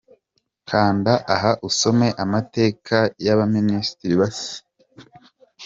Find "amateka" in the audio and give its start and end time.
2.23-2.97